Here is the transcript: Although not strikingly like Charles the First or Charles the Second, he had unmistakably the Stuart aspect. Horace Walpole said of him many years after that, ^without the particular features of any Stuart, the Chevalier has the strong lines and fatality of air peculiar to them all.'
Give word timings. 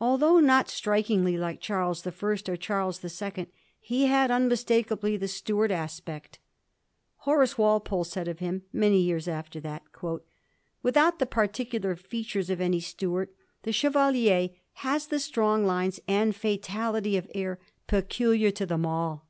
Although 0.00 0.40
not 0.40 0.70
strikingly 0.70 1.36
like 1.36 1.60
Charles 1.60 2.04
the 2.04 2.10
First 2.10 2.48
or 2.48 2.56
Charles 2.56 3.00
the 3.00 3.10
Second, 3.10 3.48
he 3.78 4.06
had 4.06 4.30
unmistakably 4.30 5.18
the 5.18 5.28
Stuart 5.28 5.70
aspect. 5.70 6.38
Horace 7.16 7.58
Walpole 7.58 8.04
said 8.04 8.28
of 8.28 8.38
him 8.38 8.62
many 8.72 8.98
years 9.02 9.28
after 9.28 9.60
that, 9.60 9.82
^without 10.82 11.18
the 11.18 11.26
particular 11.26 11.94
features 11.96 12.48
of 12.48 12.62
any 12.62 12.80
Stuart, 12.80 13.34
the 13.64 13.72
Chevalier 13.72 14.48
has 14.86 15.08
the 15.08 15.20
strong 15.20 15.66
lines 15.66 16.00
and 16.08 16.34
fatality 16.34 17.18
of 17.18 17.30
air 17.34 17.58
peculiar 17.86 18.50
to 18.52 18.64
them 18.64 18.86
all.' 18.86 19.26